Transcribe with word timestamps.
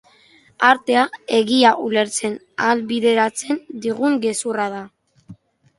Artea 0.69 1.03
egia 1.39 1.73
ulertzen 1.89 2.39
ahalbideratzen 2.65 3.65
digun 3.87 4.21
gezurra 4.27 4.69
da. 4.79 4.83